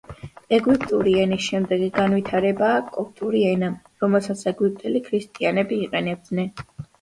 ეგვიპტური 0.57 1.11
ენის 1.23 1.43
შემდეგი 1.47 1.89
განვითარებაა 1.97 2.79
კოპტური 2.95 3.43
ენა, 3.51 3.69
რომელსაც 4.05 4.43
ეგვიპტელი 4.53 5.03
ქრისტიანები 5.11 5.81
იყენებდნენ. 5.87 6.51